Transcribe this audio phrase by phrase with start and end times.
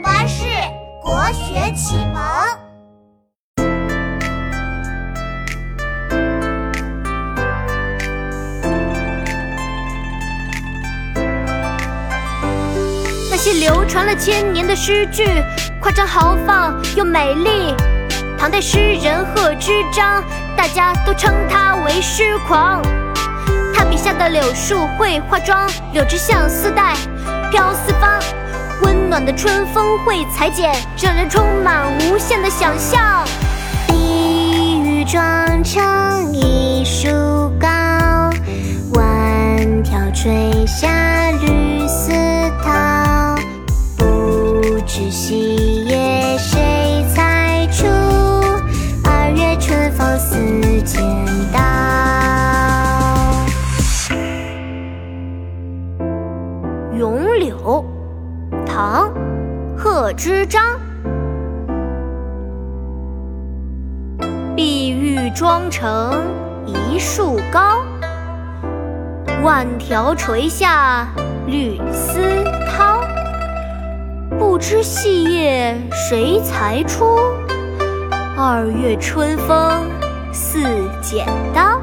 [0.00, 0.44] 巴士
[1.02, 2.22] 国学启蒙。
[13.30, 15.24] 那些流传了千年的诗句，
[15.80, 17.74] 夸张豪放又美丽。
[18.38, 20.22] 唐代诗人贺知章，
[20.56, 22.80] 大家都称他为诗狂。
[23.74, 26.94] 他笔下的柳树会化妆，柳枝像丝带
[27.50, 28.20] 飘四方。
[29.24, 33.24] 的春风会裁剪，让人充满无限的想象。
[58.80, 59.12] 唐，
[59.76, 60.62] 贺知章。
[64.54, 66.22] 碧玉妆成
[66.64, 67.82] 一树高，
[69.42, 71.08] 万条垂下
[71.48, 72.20] 绿丝
[72.68, 73.00] 绦。
[74.38, 77.18] 不知细叶谁裁出？
[78.36, 79.90] 二月春风
[80.32, 80.62] 似
[81.02, 81.80] 剪刀。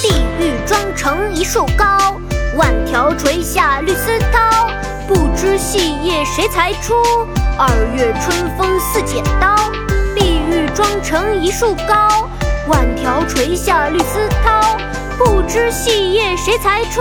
[0.00, 1.98] 碧玉妆成一树高，
[2.56, 4.45] 万条垂下绿丝绦。
[5.06, 6.94] 不知细叶谁裁出
[7.56, 9.56] 二月春风似剪刀
[10.14, 12.28] 碧玉妆成一树高
[12.68, 14.76] 万条垂下绿丝绦
[15.16, 17.00] 不知细叶谁裁出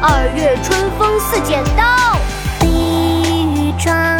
[0.00, 1.84] 二月春风似剪刀。
[2.60, 4.15] 碧玉妆